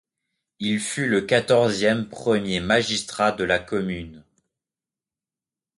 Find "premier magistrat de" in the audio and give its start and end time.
2.09-3.43